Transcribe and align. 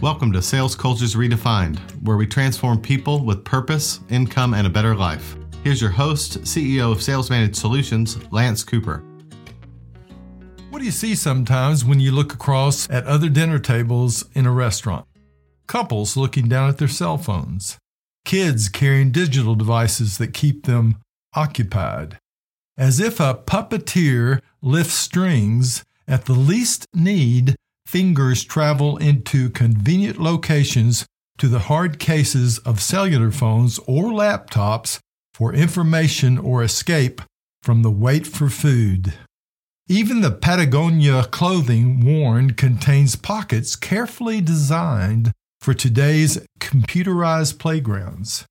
Welcome 0.00 0.30
to 0.34 0.42
Sales 0.42 0.76
Cultures 0.76 1.16
Redefined, 1.16 1.80
where 2.04 2.16
we 2.16 2.24
transform 2.24 2.80
people 2.80 3.24
with 3.24 3.44
purpose, 3.44 3.98
income, 4.10 4.54
and 4.54 4.64
a 4.64 4.70
better 4.70 4.94
life. 4.94 5.36
Here's 5.64 5.80
your 5.80 5.90
host, 5.90 6.42
CEO 6.42 6.92
of 6.92 7.02
Sales 7.02 7.30
Managed 7.30 7.56
Solutions, 7.56 8.16
Lance 8.32 8.62
Cooper. 8.62 9.02
What 10.70 10.78
do 10.78 10.84
you 10.84 10.92
see 10.92 11.16
sometimes 11.16 11.84
when 11.84 11.98
you 11.98 12.12
look 12.12 12.32
across 12.32 12.88
at 12.88 13.06
other 13.06 13.28
dinner 13.28 13.58
tables 13.58 14.24
in 14.34 14.46
a 14.46 14.52
restaurant? 14.52 15.04
Couples 15.66 16.16
looking 16.16 16.46
down 16.46 16.68
at 16.68 16.78
their 16.78 16.86
cell 16.86 17.18
phones, 17.18 17.76
kids 18.24 18.68
carrying 18.68 19.10
digital 19.10 19.56
devices 19.56 20.16
that 20.18 20.32
keep 20.32 20.66
them 20.66 20.98
occupied. 21.34 22.18
As 22.76 23.00
if 23.00 23.18
a 23.18 23.34
puppeteer 23.34 24.42
lifts 24.62 24.94
strings, 24.94 25.82
at 26.06 26.26
the 26.26 26.34
least 26.34 26.86
need, 26.94 27.56
fingers 27.88 28.44
travel 28.44 28.98
into 28.98 29.48
convenient 29.48 30.20
locations 30.20 31.06
to 31.38 31.48
the 31.48 31.60
hard 31.70 31.98
cases 31.98 32.58
of 32.58 32.82
cellular 32.82 33.30
phones 33.30 33.78
or 33.86 34.12
laptops 34.12 34.98
for 35.32 35.54
information 35.54 36.36
or 36.36 36.62
escape 36.62 37.22
from 37.62 37.80
the 37.80 37.90
wait 37.90 38.26
for 38.26 38.50
food. 38.50 39.14
Even 39.88 40.20
the 40.20 40.30
Patagonia 40.30 41.24
clothing 41.30 42.04
worn 42.04 42.52
contains 42.52 43.16
pockets 43.16 43.74
carefully 43.74 44.42
designed 44.42 45.32
for 45.58 45.72
today's 45.72 46.46
computerized 46.60 47.58
playgrounds. 47.58 48.44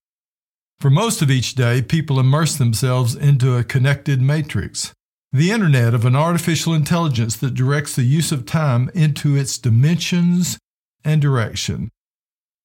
For 0.80 0.90
most 0.90 1.22
of 1.22 1.30
each 1.30 1.54
day, 1.54 1.84
people 1.84 2.20
immerse 2.20 2.56
themselves 2.56 3.14
into 3.14 3.56
a 3.56 3.64
connected 3.64 4.20
matrix 4.20 4.94
the 5.38 5.52
internet 5.52 5.94
of 5.94 6.06
an 6.06 6.16
artificial 6.16 6.74
intelligence 6.74 7.36
that 7.38 7.54
directs 7.54 7.96
the 7.96 8.04
use 8.04 8.32
of 8.32 8.46
time 8.46 8.90
into 8.94 9.36
its 9.36 9.58
dimensions 9.58 10.58
and 11.04 11.22
direction. 11.22 11.90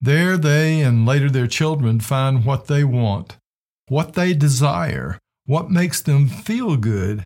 There 0.01 0.37
they 0.37 0.81
and 0.81 1.07
later 1.07 1.31
their 1.31 1.47
children 1.47 2.01
find 2.01 2.45
what 2.45 2.67
they 2.67 2.83
want, 2.83 3.37
what 3.89 4.15
they 4.15 4.35
desire, 4.35 5.19
what 5.45 5.71
makes 5.71 6.01
them 6.01 6.29
feel 6.29 6.77
good 6.77 7.25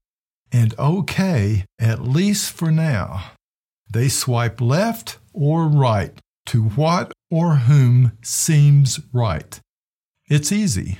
and 0.52 0.74
okay, 0.78 1.64
at 1.78 2.02
least 2.02 2.52
for 2.52 2.70
now. 2.70 3.32
They 3.90 4.08
swipe 4.08 4.60
left 4.60 5.18
or 5.32 5.66
right 5.66 6.12
to 6.46 6.64
what 6.64 7.12
or 7.30 7.56
whom 7.56 8.12
seems 8.22 9.00
right. 9.12 9.60
It's 10.28 10.50
easy. 10.50 10.98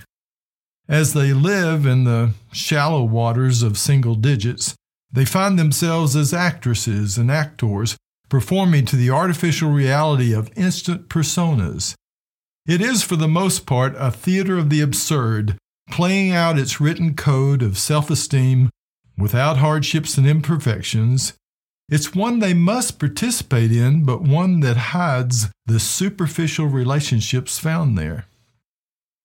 As 0.88 1.14
they 1.14 1.32
live 1.32 1.84
in 1.84 2.04
the 2.04 2.32
shallow 2.52 3.02
waters 3.02 3.62
of 3.62 3.76
single 3.76 4.14
digits, 4.14 4.76
they 5.12 5.24
find 5.24 5.58
themselves 5.58 6.14
as 6.14 6.32
actresses 6.32 7.18
and 7.18 7.30
actors 7.30 7.96
performing 8.28 8.84
to 8.86 8.96
the 8.96 9.10
artificial 9.10 9.70
reality 9.70 10.32
of 10.32 10.56
instant 10.56 11.08
personas. 11.08 11.94
It 12.66 12.80
is, 12.80 13.02
for 13.02 13.16
the 13.16 13.28
most 13.28 13.66
part, 13.66 13.94
a 13.96 14.10
theater 14.10 14.58
of 14.58 14.70
the 14.70 14.80
absurd, 14.80 15.56
playing 15.90 16.32
out 16.32 16.58
its 16.58 16.80
written 16.80 17.14
code 17.14 17.62
of 17.62 17.78
self 17.78 18.10
esteem 18.10 18.70
without 19.16 19.58
hardships 19.58 20.18
and 20.18 20.26
imperfections. 20.26 21.32
It's 21.88 22.14
one 22.14 22.40
they 22.40 22.54
must 22.54 22.98
participate 22.98 23.70
in, 23.70 24.04
but 24.04 24.22
one 24.22 24.60
that 24.60 24.76
hides 24.76 25.48
the 25.66 25.78
superficial 25.78 26.66
relationships 26.66 27.58
found 27.60 27.96
there. 27.96 28.26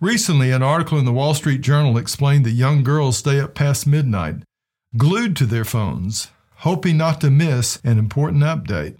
Recently, 0.01 0.49
an 0.49 0.63
article 0.63 0.97
in 0.97 1.05
the 1.05 1.13
Wall 1.13 1.35
Street 1.35 1.61
Journal 1.61 1.95
explained 1.95 2.43
that 2.45 2.51
young 2.53 2.83
girls 2.83 3.19
stay 3.19 3.39
up 3.39 3.53
past 3.53 3.85
midnight, 3.85 4.37
glued 4.97 5.35
to 5.35 5.45
their 5.45 5.63
phones, 5.63 6.29
hoping 6.55 6.97
not 6.97 7.21
to 7.21 7.29
miss 7.29 7.79
an 7.83 7.99
important 7.99 8.41
update. 8.41 8.97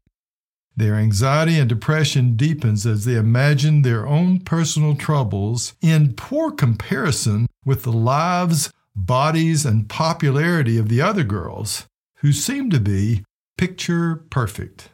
Their 0.77 0.94
anxiety 0.94 1.57
and 1.57 1.67
depression 1.67 2.35
deepens 2.35 2.85
as 2.85 3.05
they 3.05 3.16
imagine 3.16 3.81
their 3.81 4.07
own 4.07 4.41
personal 4.41 4.95
troubles 4.95 5.73
in 5.81 6.13
poor 6.13 6.52
comparison 6.52 7.47
with 7.66 7.81
the 7.81 7.91
lives, 7.91 8.72
bodies, 8.95 9.66
and 9.66 9.89
popularity 9.89 10.78
of 10.78 10.88
the 10.88 11.01
other 11.01 11.23
girls, 11.23 11.88
who 12.18 12.31
seem 12.31 12.69
to 12.69 12.79
be 12.79 13.23
picture 13.57 14.18
perfect. 14.29 14.89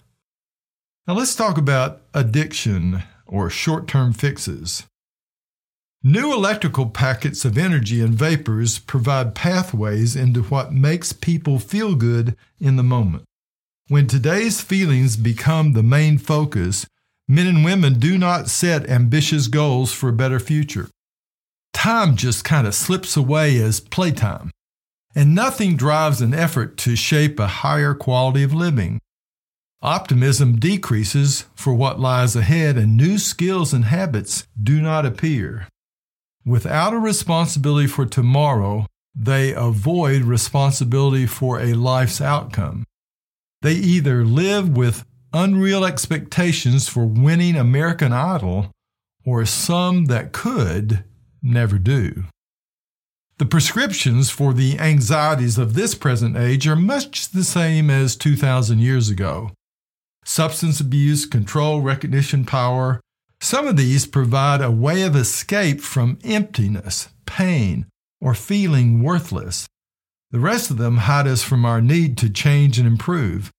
Now 1.06 1.16
let's 1.16 1.35
talk 1.35 1.57
about 1.57 2.03
addiction 2.13 3.03
or 3.25 3.50
short 3.50 3.89
term 3.89 4.13
fixes. 4.13 4.85
New 6.09 6.34
electrical 6.34 6.85
packets 6.85 7.44
of 7.44 7.57
energy 7.57 8.00
and 8.00 8.13
vapors 8.13 8.79
provide 8.79 9.35
pathways 9.35 10.16
into 10.16 10.41
what 10.44 10.72
makes 10.72 11.12
people 11.12 11.59
feel 11.59 11.95
good 11.95 12.34
in 12.62 12.78
the 12.78 12.81
moment. 12.81 13.25
When 13.90 14.07
today's 14.07 14.62
feelings 14.62 15.18
become 15.18 15.73
the 15.73 15.84
main 15.84 16.18
focus, 16.18 16.88
men 17.28 17.45
and 17.45 17.66
women 17.66 18.00
do 18.00 18.18
not 18.18 18.47
set 18.47 18.90
ambitious 18.90 19.50
goals 19.50 19.91
for 19.91 20.07
a 20.07 20.13
better 20.13 20.40
future. 20.40 20.88
Time 21.73 22.16
just 22.16 22.45
kind 22.45 22.66
of 22.66 22.74
slips 22.74 23.18
away 23.18 23.57
as 23.62 23.81
playtime, 23.81 24.51
and 25.13 25.35
nothing 25.35 25.75
drives 25.75 26.22
an 26.22 26.34
effort 26.34 26.78
to 26.78 26.95
shape 26.95 27.38
a 27.38 27.47
higher 27.47 27.94
quality 27.94 28.44
of 28.44 28.53
living. 28.53 29.01
Optimism 29.81 30.57
decreases 30.57 31.47
for 31.53 31.74
what 31.74 32.00
lies 32.00 32.34
ahead, 32.34 32.78
and 32.78 32.95
new 32.95 33.18
skills 33.18 33.74
and 33.74 33.84
habits 33.84 34.47
do 34.57 34.81
not 34.81 35.06
appear. 35.06 35.68
Without 36.47 36.94
a 36.94 36.97
responsibility 36.97 37.88
for 37.88 38.06
tomorrow, 38.06 38.85
they 39.13 39.53
avoid 39.53 40.22
responsibility 40.22 41.25
for 41.25 41.59
a 41.59 41.74
life's 41.74 42.22
outcome. 42.22 42.85
They 43.62 43.74
either 43.74 44.24
live 44.24 44.69
with 44.69 45.03
unreal 45.34 45.84
expectations 45.84 46.88
for 46.88 47.06
winning 47.06 47.57
American 47.57 48.13
Idol 48.13 48.72
or 49.25 49.46
some 49.46 50.06
that 50.06 50.31
could 50.31 51.03
never 51.44 51.78
do. 51.78 52.24
The 53.40 53.46
prescriptions 53.46 54.30
for 54.30 54.53
the 54.53 54.80
anxieties 54.80 55.57
of 55.57 55.74
this 55.74 55.96
present 55.96 56.38
age 56.38 56.66
are 56.66 56.78
much 56.78 57.28
the 57.28 57.44
same 57.44 57.90
as 57.90 58.16
2,000 58.16 58.80
years 58.80 59.09
ago 59.09 59.52
substance 60.24 60.80
abuse, 60.80 61.25
control, 61.25 61.81
recognition, 61.81 62.46
power, 62.46 63.02
some 63.40 63.68
of 63.68 63.78
these 63.78 64.08
provide 64.08 64.62
a 64.62 64.72
way 64.72 65.03
of 65.03 65.16
escape 65.16 65.81
from 65.81 66.18
emptiness, 66.24 67.09
pain, 67.25 67.86
or 68.20 68.34
feeling 68.34 69.03
worthless. 69.03 69.68
The 70.31 70.40
rest 70.40 70.72
of 70.72 70.78
them 70.78 70.98
hide 70.98 71.28
us 71.28 71.44
from 71.44 71.64
our 71.64 71.80
need 71.80 72.18
to 72.18 72.30
change 72.30 72.78
and 72.78 72.88
improve. 72.88 73.52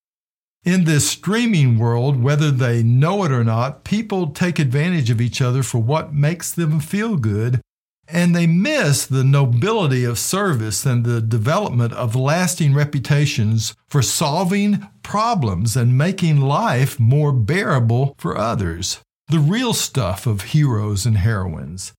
In 0.65 0.85
this 0.85 1.09
streaming 1.09 1.79
world, 1.79 2.23
whether 2.23 2.51
they 2.51 2.83
know 2.83 3.25
it 3.25 3.31
or 3.31 3.45
not, 3.45 3.85
people 3.85 4.29
take 4.29 4.59
advantage 4.59 5.09
of 5.09 5.21
each 5.21 5.41
other 5.41 5.63
for 5.63 5.79
what 5.79 6.13
makes 6.13 6.53
them 6.53 6.81
feel 6.81 7.17
good, 7.17 7.61
and 8.09 8.35
they 8.35 8.47
miss 8.47 9.07
the 9.07 9.25
nobility 9.25 10.05
of 10.05 10.19
service 10.19 10.85
and 10.85 11.05
the 11.05 11.21
development 11.21 11.93
of 11.93 12.17
lasting 12.17 12.75
reputations 12.75 13.75
for 13.89 14.03
solving 14.03 14.87
problems 15.03 15.77
and 15.77 15.97
making 15.97 16.41
life 16.41 16.99
more 16.99 17.33
bearable 17.33 18.15
for 18.19 18.37
others 18.37 18.99
the 19.29 19.39
real 19.39 19.75
stuff 19.75 20.27
of 20.27 20.43
heroes 20.43 21.05
and 21.05 21.19
heroines. 21.19 21.93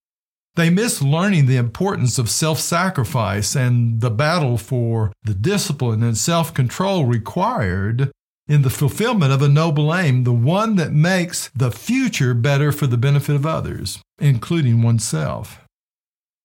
They 0.56 0.70
miss 0.70 1.02
learning 1.02 1.46
the 1.46 1.58
importance 1.58 2.18
of 2.18 2.30
self 2.30 2.60
sacrifice 2.60 3.56
and 3.56 4.02
the 4.02 4.10
battle 4.10 4.58
for 4.58 5.14
the 5.24 5.34
discipline 5.34 6.04
and 6.04 6.18
self 6.18 6.54
control 6.54 7.06
required 7.06 8.12
in 8.48 8.64
the 8.64 8.70
fulfillment 8.72 9.32
of 9.32 9.44
a 9.44 9.48
noble 9.48 9.96
aim, 9.96 10.24
the 10.24 10.34
one 10.34 10.76
that 10.76 10.92
makes 10.92 11.50
the 11.56 11.72
future 11.72 12.34
better 12.34 12.72
for 12.72 12.88
the 12.88 12.98
benefit 12.98 13.36
of 13.36 13.46
others, 13.46 14.00
including 14.18 14.82
oneself. 14.82 15.62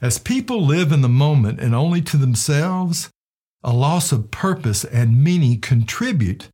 As 0.03 0.19
people 0.19 0.62
live 0.62 0.93
in 0.93 1.01
the 1.01 1.09
moment 1.09 1.61
and 1.61 1.75
only 1.75 2.03
to 2.03 2.19
themselves, 2.19 3.09
a 3.62 3.72
loss 3.72 4.12
of 4.12 4.31
purpose 4.31 4.84
and 4.84 5.25
meaning 5.25 5.61
contribute 5.61 6.49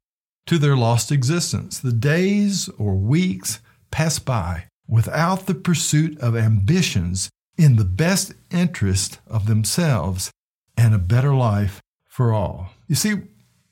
to 0.47 0.57
their 0.57 0.77
lost 0.77 1.11
existence. 1.11 1.81
The 1.81 1.93
days 1.93 2.69
or 2.79 2.95
weeks 2.95 3.59
pass 3.91 4.19
by 4.19 4.67
without 4.87 5.47
the 5.47 5.55
pursuit 5.55 6.19
of 6.21 6.37
ambitions 6.37 7.31
in 7.57 7.77
the 7.77 7.85
best 7.85 8.33
interest 8.51 9.21
of 9.27 9.47
themselves 9.47 10.31
and 10.77 10.95
a 10.95 10.99
better 10.99 11.35
life 11.35 11.81
for 12.09 12.33
all. 12.33 12.71
You 12.89 12.95
see, 12.95 13.15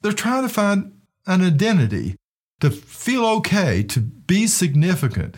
they're 0.03 0.13
trying 0.13 0.43
to 0.43 0.49
find 0.49 0.93
an 1.27 1.43
identity, 1.43 2.17
to 2.61 2.71
feel 2.71 3.25
okay, 3.27 3.83
to 3.85 4.01
be 4.01 4.47
significant, 4.47 5.37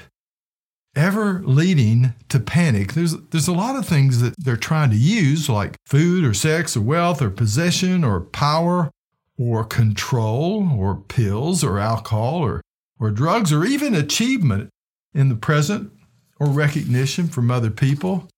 ever 0.94 1.43
leading 1.44 2.14
to 2.28 2.40
panic. 2.40 2.93
There's, 2.93 3.16
there's 3.31 3.49
a 3.49 3.52
lot 3.52 3.76
of 3.76 3.87
things 3.87 4.20
that 4.20 4.34
they're 4.38 4.56
trying 4.56 4.90
to 4.90 4.96
use, 4.96 5.49
like 5.49 5.76
food 5.87 6.25
or 6.25 6.34
sex 6.34 6.76
or 6.76 6.82
wealth 6.82 7.22
or 7.22 7.31
possession 7.31 8.04
or 8.04 8.20
power 8.20 8.90
or 9.38 9.64
control 9.64 10.69
or 10.76 10.96
pills 10.96 11.64
or 11.64 11.78
alcohol 11.78 12.37
or 12.37 12.60
or 13.00 13.10
drugs 13.10 13.52
or 13.52 13.64
even 13.64 13.94
achievement 13.94 14.69
in 15.14 15.28
the 15.28 15.34
present 15.34 15.92
or 16.38 16.48
recognition 16.48 17.28
from 17.28 17.50
other 17.50 17.70
people. 17.70 18.28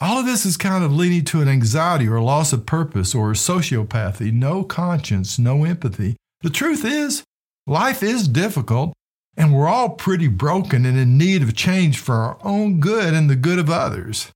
All 0.00 0.18
of 0.18 0.26
this 0.26 0.46
is 0.46 0.56
kind 0.56 0.82
of 0.82 0.92
leading 0.94 1.24
to 1.26 1.42
an 1.42 1.48
anxiety 1.48 2.08
or 2.08 2.16
a 2.16 2.24
loss 2.24 2.52
of 2.52 2.64
purpose 2.64 3.14
or 3.14 3.32
sociopathy, 3.32 4.32
no 4.32 4.64
conscience, 4.64 5.38
no 5.38 5.64
empathy. 5.64 6.16
The 6.40 6.50
truth 6.50 6.84
is, 6.84 7.22
life 7.66 8.02
is 8.02 8.26
difficult 8.26 8.94
And 9.36 9.54
we're 9.54 9.68
all 9.68 9.90
pretty 9.90 10.28
broken 10.28 10.84
and 10.84 10.98
in 10.98 11.16
need 11.16 11.42
of 11.42 11.54
change 11.54 11.98
for 11.98 12.14
our 12.14 12.38
own 12.42 12.80
good 12.80 13.14
and 13.14 13.30
the 13.30 13.36
good 13.36 13.58
of 13.58 13.70
others. 13.70 14.30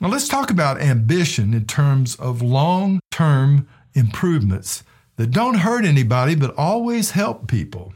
Now, 0.00 0.08
let's 0.08 0.28
talk 0.28 0.50
about 0.50 0.80
ambition 0.80 1.52
in 1.52 1.66
terms 1.66 2.16
of 2.16 2.40
long 2.40 3.00
term 3.10 3.68
improvements 3.92 4.82
that 5.16 5.30
don't 5.30 5.58
hurt 5.58 5.84
anybody 5.84 6.34
but 6.34 6.54
always 6.56 7.10
help 7.10 7.48
people. 7.48 7.92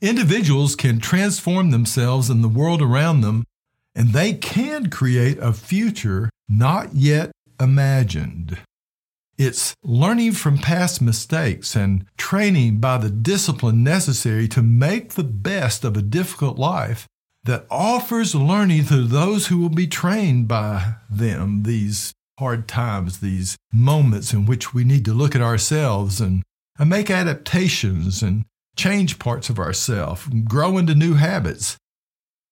Individuals 0.00 0.76
can 0.76 1.00
transform 1.00 1.70
themselves 1.70 2.28
and 2.28 2.44
the 2.44 2.48
world 2.48 2.82
around 2.82 3.22
them, 3.22 3.44
and 3.94 4.12
they 4.12 4.34
can 4.34 4.90
create 4.90 5.38
a 5.38 5.54
future 5.54 6.28
not 6.48 6.94
yet 6.94 7.32
imagined. 7.58 8.58
It's 9.38 9.74
learning 9.82 10.32
from 10.32 10.58
past 10.58 11.00
mistakes 11.00 11.74
and 11.74 12.04
training 12.18 12.78
by 12.78 12.98
the 12.98 13.10
discipline 13.10 13.82
necessary 13.82 14.48
to 14.48 14.62
make 14.62 15.12
the 15.14 15.24
best 15.24 15.84
of 15.84 15.96
a 15.96 16.02
difficult 16.02 16.58
life 16.58 17.06
that 17.44 17.66
offers 17.70 18.34
learning 18.34 18.86
to 18.86 19.02
those 19.02 19.46
who 19.46 19.58
will 19.58 19.68
be 19.70 19.86
trained 19.86 20.48
by 20.48 20.94
them 21.08 21.62
these 21.62 22.12
hard 22.38 22.68
times, 22.68 23.20
these 23.20 23.56
moments 23.72 24.32
in 24.32 24.44
which 24.44 24.74
we 24.74 24.84
need 24.84 25.04
to 25.06 25.14
look 25.14 25.34
at 25.34 25.40
ourselves 25.40 26.20
and, 26.20 26.42
and 26.78 26.90
make 26.90 27.10
adaptations 27.10 28.22
and 28.22 28.44
change 28.76 29.18
parts 29.18 29.48
of 29.50 29.58
ourselves, 29.58 30.26
grow 30.44 30.78
into 30.78 30.94
new 30.94 31.14
habits. 31.14 31.76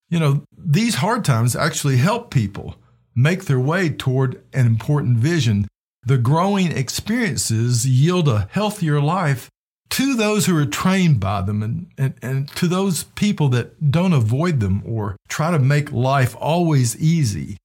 You 0.08 0.18
know, 0.18 0.44
these 0.56 0.96
hard 0.96 1.24
times 1.24 1.54
actually 1.54 1.96
help 1.98 2.30
people 2.30 2.76
make 3.14 3.44
their 3.44 3.60
way 3.60 3.88
toward 3.88 4.42
an 4.52 4.66
important 4.66 5.18
vision 5.18 5.68
the 6.06 6.18
growing 6.18 6.70
experiences 6.72 7.86
yield 7.86 8.28
a 8.28 8.48
healthier 8.50 9.00
life 9.00 9.48
to 9.90 10.14
those 10.14 10.46
who 10.46 10.56
are 10.56 10.66
trained 10.66 11.20
by 11.20 11.40
them 11.40 11.62
and, 11.62 11.86
and, 11.96 12.14
and 12.20 12.48
to 12.56 12.66
those 12.66 13.04
people 13.14 13.48
that 13.50 13.90
don't 13.90 14.12
avoid 14.12 14.60
them 14.60 14.82
or 14.84 15.16
try 15.28 15.50
to 15.50 15.58
make 15.58 15.92
life 15.92 16.36
always 16.38 16.98
easy 17.00 17.56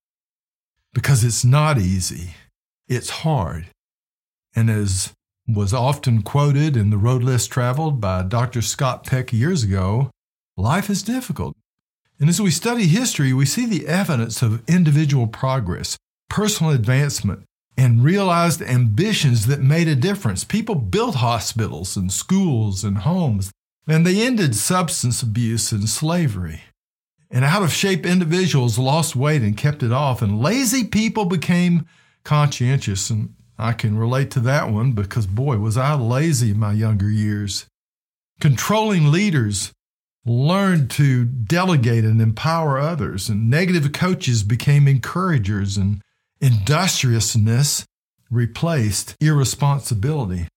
because 0.94 1.24
it's 1.24 1.44
not 1.44 1.78
easy. 1.78 2.36
It's 2.88 3.10
hard. 3.10 3.68
And 4.56 4.70
as 4.70 5.12
was 5.54 5.74
often 5.74 6.22
quoted 6.22 6.78
in 6.78 6.90
the 6.90 6.98
road 6.98 7.24
less 7.24 7.48
traveled 7.48 8.00
by 8.00 8.24
Dr. 8.24 8.62
Scott 8.62 9.06
Peck 9.06 9.34
years 9.34 9.64
ago, 9.64 10.12
life 10.58 10.90
is 10.90 11.04
difficult. 11.04 11.56
And 12.20 12.30
as 12.30 12.42
we 12.42 12.52
study 12.52 12.88
history, 12.88 13.32
we 13.34 13.46
see 13.46 13.66
the 13.66 13.88
evidence 13.88 14.42
of 14.42 14.68
individual 14.70 15.28
progress, 15.28 15.98
personal 16.30 16.72
advancement, 16.74 17.44
and 17.78 18.04
realized 18.04 18.62
ambitions 18.62 19.48
that 19.48 19.62
made 19.62 19.88
a 19.88 19.96
difference. 19.96 20.44
People 20.44 20.76
built 20.76 21.16
hospitals 21.16 21.96
and 21.96 22.12
schools 22.12 22.84
and 22.84 23.00
homes, 23.00 23.52
and 23.88 24.06
they 24.06 24.22
ended 24.22 24.54
substance 24.56 25.24
abuse 25.24 25.72
and 25.72 25.88
slavery. 25.88 26.64
And 27.32 27.46
out 27.46 27.64
of 27.64 27.72
shape 27.72 28.06
individuals 28.06 28.78
lost 28.78 29.16
weight 29.16 29.42
and 29.42 29.56
kept 29.56 29.82
it 29.82 29.94
off, 29.94 30.22
and 30.22 30.42
lazy 30.42 30.84
people 30.84 31.26
became 31.26 31.86
conscientious. 32.26 33.10
And 33.10 33.34
I 33.60 33.74
can 33.74 33.98
relate 33.98 34.32
to 34.32 34.40
that 34.42 34.72
one 34.72 34.94
because, 34.94 35.28
boy, 35.28 35.58
was 35.58 35.78
I 35.78 35.94
lazy 35.94 36.52
in 36.52 36.60
my 36.60 36.74
younger 36.74 37.10
years. 37.10 37.66
Controlling 38.40 39.12
leaders 39.12 39.72
learned 40.26 40.90
to 40.92 41.26
delegate 41.26 42.06
and 42.06 42.22
empower 42.22 42.80
others, 42.80 43.30
and 43.30 43.50
negative 43.50 43.92
coaches 43.92 44.44
became 44.44 44.88
encouragers, 44.88 45.78
and 45.78 46.02
Industriousness 46.42 47.86
replaced 48.32 49.16
irresponsibility. 49.20 50.48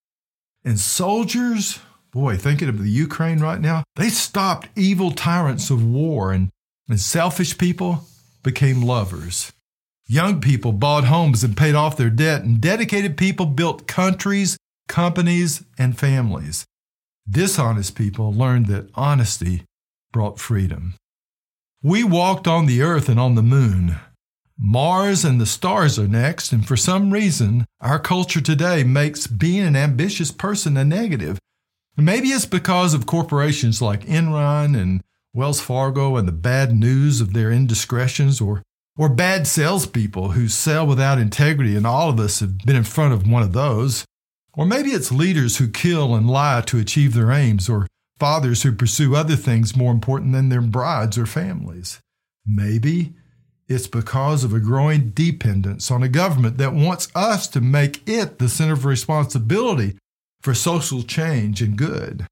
And 0.65 0.79
soldiers, 0.79 1.81
boy, 2.13 2.37
thinking 2.37 2.69
of 2.69 2.81
the 2.81 2.89
Ukraine 2.89 3.41
right 3.41 3.61
now, 3.61 3.83
they 3.97 4.09
stopped 4.09 4.69
evil 4.77 5.11
tyrants 5.11 5.71
of 5.71 5.85
war, 5.85 6.33
and, 6.33 6.51
and 6.89 7.01
selfish 7.01 7.59
people 7.59 8.05
became 8.45 8.83
lovers. 8.83 9.53
Young 10.07 10.41
people 10.41 10.73
bought 10.73 11.05
homes 11.05 11.43
and 11.45 11.57
paid 11.57 11.75
off 11.75 11.97
their 11.97 12.11
debt, 12.11 12.43
and 12.43 12.61
dedicated 12.61 13.17
people 13.17 13.47
built 13.47 13.87
countries, 13.87 14.57
companies, 14.89 15.65
and 15.79 15.99
families. 15.99 16.65
Dishonest 17.29 17.95
people 17.95 18.33
learned 18.33 18.67
that 18.67 18.91
honesty 18.95 19.63
brought 20.13 20.39
freedom. 20.39 20.95
We 21.83 22.05
walked 22.05 22.47
on 22.47 22.67
the 22.67 22.83
earth 22.83 23.09
and 23.09 23.19
on 23.19 23.35
the 23.35 23.43
moon, 23.43 23.97
Mars 24.65 25.25
and 25.25 25.41
the 25.41 25.47
stars 25.47 25.99
are 25.99 26.07
next, 26.07 26.53
and 26.53 26.65
for 26.67 26.77
some 26.77 27.11
reason, 27.11 27.67
our 27.81 27.99
culture 27.99 28.41
today 28.41 28.85
makes 28.85 29.27
being 29.27 29.67
an 29.67 29.75
ambitious 29.75 30.31
person 30.31 30.77
a 30.77 30.85
negative. 30.85 31.39
Maybe 31.97 32.29
it's 32.29 32.47
because 32.47 32.95
of 32.95 33.05
corporations 33.05 33.83
like 33.83 34.07
Enron 34.07 34.81
and 34.81 35.03
Wells 35.35 35.61
Fargo 35.61 36.17
and 36.17 36.29
the 36.29 36.33
bad 36.33 36.73
news 36.73 37.21
of 37.21 37.33
their 37.33 37.51
indiscretions, 37.51 38.41
or, 38.41 38.63
or 38.97 39.09
bad 39.09 39.47
salespeople 39.47 40.33
who 40.33 40.49
sell 40.49 40.87
without 40.87 41.19
integrity, 41.19 41.77
and 41.77 41.87
all 41.87 42.11
of 42.11 42.21
us 42.21 42.41
have 42.41 42.59
been 42.59 42.77
in 42.77 42.85
front 42.85 43.15
of 43.15 43.27
one 43.27 43.43
of 43.43 43.53
those. 43.53 44.05
Or 44.55 44.67
maybe 44.67 44.91
it's 44.91 45.11
leaders 45.11 45.57
who 45.57 45.69
kill 45.69 46.15
and 46.15 46.29
lie 46.29 46.63
to 46.67 46.79
achieve 46.79 47.15
their 47.15 47.31
aims, 47.31 47.69
or 47.69 47.87
fathers 48.19 48.63
who 48.63 48.73
pursue 48.73 49.17
other 49.17 49.37
things 49.37 49.77
more 49.77 49.93
important 49.93 50.33
than 50.33 50.49
their 50.49 50.61
brides 50.61 51.17
or 51.17 51.27
families. 51.27 52.01
Maybe 52.47 53.15
it's 53.69 53.87
because 53.87 54.45
of 54.45 54.53
a 54.53 54.61
growing 54.61 55.11
dependence 55.11 55.91
on 55.91 56.03
a 56.03 56.09
government 56.09 56.59
that 56.59 56.75
wants 56.75 57.09
us 57.15 57.49
to 57.49 57.61
make 57.61 58.07
it 58.07 58.39
the 58.39 58.49
center 58.49 58.75
of 58.75 58.85
responsibility 58.85 59.97
for 60.43 60.53
social 60.53 61.03
change 61.03 61.63
and 61.63 61.79
good. 61.79 62.27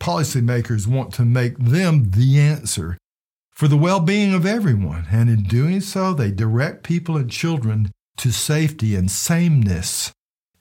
Policymakers 0.00 0.86
want 0.86 1.14
to 1.14 1.24
make 1.24 1.56
them 1.56 2.10
the 2.10 2.38
answer 2.38 2.98
for 3.62 3.68
the 3.68 3.76
well 3.76 4.00
being 4.00 4.34
of 4.34 4.44
everyone, 4.44 5.06
and 5.12 5.30
in 5.30 5.44
doing 5.44 5.80
so, 5.80 6.12
they 6.12 6.32
direct 6.32 6.82
people 6.82 7.16
and 7.16 7.30
children 7.30 7.92
to 8.16 8.32
safety 8.32 8.96
and 8.96 9.08
sameness 9.08 10.10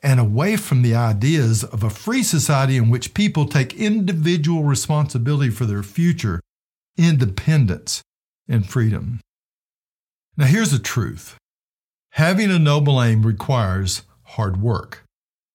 and 0.03 0.19
away 0.19 0.55
from 0.55 0.83
the 0.83 0.93
ideas 0.93 1.63
of 1.63 1.81
a 1.81 1.89
free 1.89 2.21
society 2.21 2.77
in 2.77 2.91
which 2.91 3.15
people 3.15 3.47
take 3.47 3.73
individual 3.73 4.63
responsibility 4.63 5.49
for 5.49 5.65
their 5.65 5.81
future, 5.81 6.41
independence, 6.95 8.03
and 8.47 8.69
freedom. 8.69 9.19
Now, 10.37 10.45
here's 10.45 10.69
the 10.69 10.77
truth 10.77 11.37
having 12.11 12.51
a 12.51 12.59
noble 12.59 13.01
aim 13.01 13.25
requires 13.25 14.03
hard 14.25 14.61
work, 14.61 15.03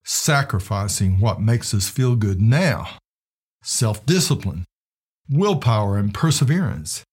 sacrificing 0.03 1.21
what 1.21 1.39
makes 1.39 1.73
us 1.73 1.87
feel 1.87 2.17
good 2.17 2.41
now, 2.41 2.97
self 3.63 4.05
discipline, 4.05 4.65
willpower, 5.29 5.97
and 5.97 6.13
perseverance. 6.13 7.05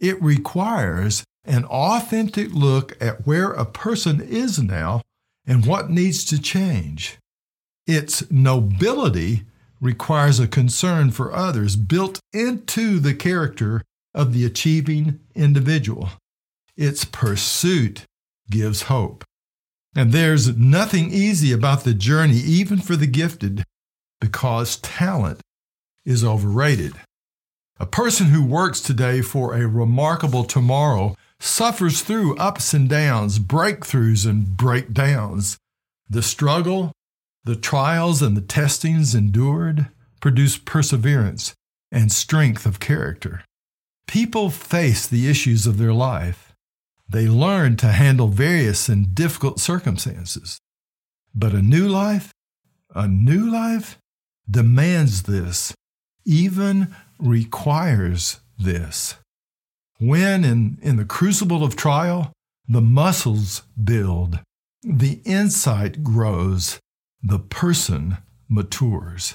It 0.00 0.20
requires 0.22 1.24
an 1.44 1.64
authentic 1.66 2.52
look 2.52 2.96
at 3.00 3.26
where 3.26 3.52
a 3.52 3.64
person 3.64 4.20
is 4.20 4.58
now 4.58 5.02
and 5.46 5.66
what 5.66 5.90
needs 5.90 6.24
to 6.26 6.40
change. 6.40 7.18
Its 7.86 8.30
nobility 8.30 9.44
requires 9.80 10.38
a 10.38 10.48
concern 10.48 11.10
for 11.10 11.34
others 11.34 11.76
built 11.76 12.20
into 12.32 12.98
the 12.98 13.14
character 13.14 13.82
of 14.14 14.32
the 14.32 14.44
achieving 14.44 15.20
individual. 15.34 16.10
Its 16.76 17.04
pursuit 17.04 18.04
gives 18.50 18.82
hope. 18.82 19.24
And 19.94 20.12
there's 20.12 20.56
nothing 20.56 21.10
easy 21.10 21.52
about 21.52 21.84
the 21.84 21.94
journey, 21.94 22.36
even 22.36 22.78
for 22.78 22.96
the 22.96 23.06
gifted, 23.06 23.64
because 24.20 24.76
talent 24.76 25.40
is 26.04 26.22
overrated. 26.24 26.94
A 27.80 27.86
person 27.86 28.26
who 28.26 28.44
works 28.44 28.82
today 28.82 29.22
for 29.22 29.54
a 29.54 29.66
remarkable 29.66 30.44
tomorrow 30.44 31.16
suffers 31.38 32.02
through 32.02 32.36
ups 32.36 32.74
and 32.74 32.90
downs, 32.90 33.38
breakthroughs 33.38 34.28
and 34.28 34.54
breakdowns. 34.54 35.56
The 36.08 36.22
struggle, 36.22 36.92
the 37.44 37.56
trials, 37.56 38.20
and 38.20 38.36
the 38.36 38.42
testings 38.42 39.14
endured 39.14 39.88
produce 40.20 40.58
perseverance 40.58 41.54
and 41.90 42.12
strength 42.12 42.66
of 42.66 42.80
character. 42.80 43.44
People 44.06 44.50
face 44.50 45.06
the 45.06 45.26
issues 45.30 45.66
of 45.66 45.78
their 45.78 45.94
life 45.94 46.50
they 47.10 47.26
learn 47.26 47.76
to 47.76 47.88
handle 47.88 48.28
various 48.28 48.88
and 48.88 49.14
difficult 49.14 49.58
circumstances. 49.58 50.60
But 51.34 51.52
a 51.52 51.62
new 51.62 51.88
life, 51.88 52.32
a 52.94 53.08
new 53.08 53.50
life 53.50 53.98
demands 54.48 55.24
this, 55.24 55.74
even 56.24 56.94
requires 57.20 58.40
this. 58.58 59.16
When 59.98 60.44
in, 60.44 60.78
in 60.82 60.96
the 60.96 61.04
crucible 61.04 61.62
of 61.62 61.76
trial, 61.76 62.32
the 62.68 62.80
muscles 62.80 63.62
build, 63.82 64.40
the 64.82 65.20
insight 65.24 66.02
grows, 66.02 66.78
the 67.22 67.38
person 67.38 68.18
matures. 68.48 69.34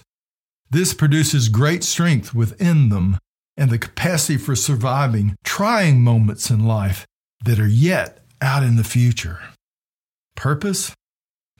This 0.69 0.93
produces 0.93 1.49
great 1.49 1.83
strength 1.83 2.33
within 2.33 2.89
them 2.89 3.17
and 3.57 3.69
the 3.69 3.77
capacity 3.77 4.37
for 4.37 4.55
surviving 4.55 5.35
trying 5.43 6.01
moments 6.01 6.49
in 6.49 6.65
life 6.65 7.05
that 7.43 7.59
are 7.59 7.67
yet 7.67 8.25
out 8.41 8.63
in 8.63 8.75
the 8.75 8.83
future. 8.83 9.39
Purpose? 10.35 10.93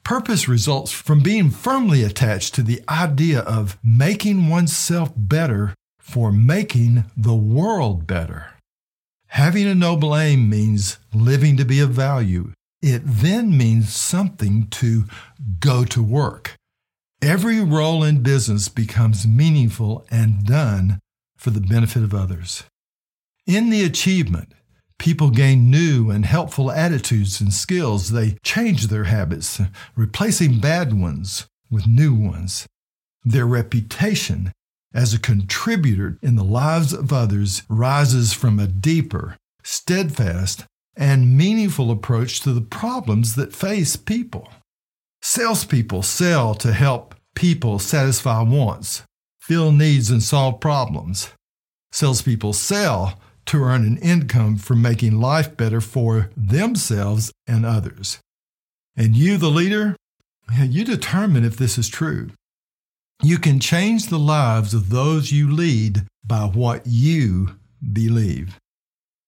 Purpose 0.04 0.48
results 0.48 0.92
from 0.92 1.22
being 1.22 1.50
firmly 1.50 2.04
attached 2.04 2.54
to 2.56 2.62
the 2.62 2.82
idea 2.90 3.40
of 3.40 3.78
making 3.84 4.50
oneself 4.50 5.12
better 5.16 5.74
for 6.06 6.32
making 6.32 7.04
the 7.18 7.36
world 7.36 8.06
better. 8.06 8.54
Having 9.30 9.66
a 9.66 9.76
noble 9.76 10.16
aim 10.16 10.48
means 10.48 11.00
living 11.14 11.58
to 11.58 11.66
be 11.66 11.80
of 11.80 11.90
value. 11.90 12.54
It 12.80 13.02
then 13.04 13.58
means 13.58 13.94
something 13.94 14.68
to 14.68 15.06
go 15.60 15.84
to 15.86 16.04
work. 16.04 16.54
Every 17.24 17.60
role 17.60 18.04
in 18.04 18.22
business 18.22 18.68
becomes 18.70 19.26
meaningful 19.28 20.06
and 20.12 20.46
done 20.46 21.00
for 21.38 21.50
the 21.50 21.60
benefit 21.60 22.04
of 22.04 22.14
others. 22.14 22.64
In 23.48 23.72
the 23.72 23.84
achievement, 23.84 24.54
people 25.00 25.32
gain 25.32 25.72
new 25.72 26.12
and 26.12 26.24
helpful 26.24 26.72
attitudes 26.72 27.42
and 27.42 27.52
skills. 27.52 28.12
They 28.12 28.38
change 28.44 28.88
their 28.88 29.06
habits, 29.06 29.60
replacing 29.96 30.60
bad 30.60 30.94
ones 30.94 31.48
with 31.72 31.88
new 31.88 32.14
ones. 32.14 32.68
Their 33.24 33.48
reputation 33.48 34.52
as 34.96 35.14
a 35.14 35.20
contributor 35.20 36.18
in 36.22 36.36
the 36.36 36.44
lives 36.44 36.94
of 36.94 37.12
others 37.12 37.64
rises 37.68 38.34
from 38.34 38.58
a 38.58 38.66
deeper, 38.66 39.36
steadfast, 39.62 40.66
and 40.96 41.38
meaningful 41.38 41.92
approach 41.92 42.40
to 42.40 42.54
the 42.54 42.62
problems 42.62 43.36
that 43.36 43.54
face 43.54 43.98
people. 43.98 44.48
Salespeople 45.22 46.02
sell 46.02 46.56
to 46.56 46.72
help 46.72 47.14
people 47.36 47.78
satisfy 47.78 48.42
wants, 48.42 49.04
fill 49.42 49.74
needs, 49.74 50.10
and 50.10 50.24
solve 50.24 50.62
problems. 50.62 51.30
Salespeople 51.92 52.54
sell 52.54 53.20
to 53.48 53.62
earn 53.64 53.86
an 53.86 53.98
income 53.98 54.56
from 54.56 54.82
making 54.82 55.20
life 55.20 55.58
better 55.58 55.82
for 55.82 56.30
themselves 56.38 57.32
and 57.46 57.66
others. 57.66 58.20
And 58.96 59.16
you, 59.16 59.38
the 59.38 59.50
leader, 59.50 59.98
you 60.58 60.86
determine 60.86 61.44
if 61.44 61.58
this 61.58 61.78
is 61.78 61.90
true. 61.90 62.30
You 63.22 63.38
can 63.38 63.60
change 63.60 64.08
the 64.08 64.20
lives 64.20 64.74
of 64.74 64.90
those 64.90 65.32
you 65.32 65.52
lead 65.52 66.04
by 66.26 66.46
what 66.46 66.84
you 66.86 67.56
believe. 67.94 68.60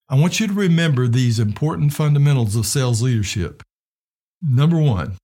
I 0.08 0.14
want 0.14 0.40
you 0.40 0.46
to 0.46 0.52
remember 0.52 1.06
these 1.06 1.38
important 1.38 1.92
fundamentals 1.92 2.56
of 2.56 2.66
sales 2.66 3.02
leadership. 3.02 3.62
Number 4.42 4.78
one, 4.78 5.16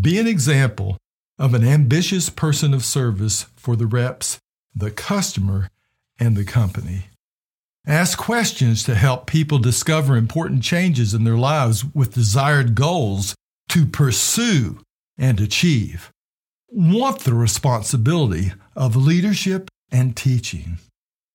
be 0.00 0.18
an 0.18 0.26
example 0.26 0.96
of 1.38 1.54
an 1.54 1.64
ambitious 1.64 2.30
person 2.30 2.72
of 2.72 2.84
service 2.84 3.46
for 3.56 3.76
the 3.76 3.86
reps, 3.86 4.38
the 4.74 4.90
customer, 4.90 5.68
and 6.18 6.36
the 6.36 6.44
company. 6.44 7.06
Ask 7.86 8.18
questions 8.18 8.82
to 8.84 8.94
help 8.94 9.26
people 9.26 9.58
discover 9.58 10.16
important 10.16 10.62
changes 10.62 11.14
in 11.14 11.24
their 11.24 11.36
lives 11.36 11.84
with 11.94 12.14
desired 12.14 12.74
goals 12.74 13.34
to 13.68 13.86
pursue 13.86 14.80
and 15.18 15.40
achieve 15.40 16.10
want 16.68 17.20
the 17.20 17.34
responsibility 17.34 18.52
of 18.74 18.96
leadership 18.96 19.68
and 19.90 20.16
teaching. 20.16 20.78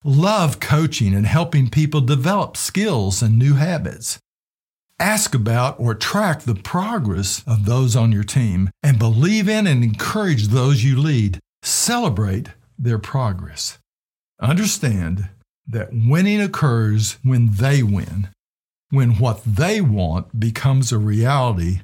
Love 0.03 0.59
coaching 0.59 1.13
and 1.13 1.25
helping 1.25 1.69
people 1.69 2.01
develop 2.01 2.57
skills 2.57 3.21
and 3.21 3.38
new 3.38 3.53
habits. 3.53 4.19
Ask 5.00 5.33
about 5.33 5.79
or 5.79 5.95
track 5.95 6.41
the 6.41 6.55
progress 6.55 7.43
of 7.47 7.65
those 7.65 7.95
on 7.95 8.11
your 8.11 8.23
team 8.23 8.69
and 8.83 9.00
believe 9.00 9.47
in 9.47 9.67
and 9.67 9.83
encourage 9.83 10.47
those 10.47 10.83
you 10.83 11.00
lead. 11.00 11.39
Celebrate 11.63 12.50
their 12.77 13.00
progress. 13.00 13.79
Understand 14.39 15.29
that 15.67 15.89
winning 15.91 16.41
occurs 16.41 17.17
when 17.23 17.53
they 17.53 17.83
win, 17.83 18.29
when 18.89 19.17
what 19.17 19.43
they 19.45 19.81
want 19.81 20.39
becomes 20.39 20.91
a 20.91 20.97
reality 20.97 21.81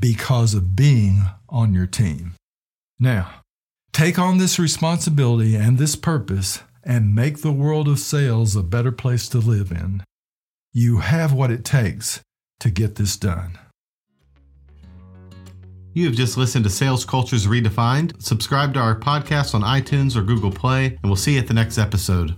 because 0.00 0.54
of 0.54 0.74
being 0.74 1.22
on 1.48 1.72
your 1.72 1.86
team. 1.86 2.34
Now, 3.00 3.30
take 3.92 4.18
on 4.18 4.36
this 4.36 4.58
responsibility 4.58 5.56
and 5.56 5.78
this 5.78 5.96
purpose 5.96 6.60
and 6.84 7.14
make 7.14 7.38
the 7.38 7.50
world 7.50 7.88
of 7.88 7.98
sales 7.98 8.54
a 8.54 8.62
better 8.62 8.92
place 8.92 9.26
to 9.30 9.38
live 9.38 9.72
in. 9.72 10.04
You 10.74 10.98
have 10.98 11.32
what 11.32 11.50
it 11.50 11.64
takes 11.64 12.20
to 12.60 12.70
get 12.70 12.96
this 12.96 13.16
done. 13.16 13.58
You 15.94 16.06
have 16.06 16.14
just 16.14 16.36
listened 16.36 16.64
to 16.64 16.70
Sales 16.70 17.04
Cultures 17.04 17.46
Redefined. 17.46 18.22
Subscribe 18.22 18.74
to 18.74 18.80
our 18.80 18.94
podcast 18.94 19.54
on 19.54 19.62
iTunes 19.62 20.14
or 20.14 20.22
Google 20.22 20.52
Play, 20.52 20.86
and 20.86 21.00
we'll 21.02 21.16
see 21.16 21.32
you 21.32 21.40
at 21.40 21.48
the 21.48 21.54
next 21.54 21.78
episode. 21.78 22.36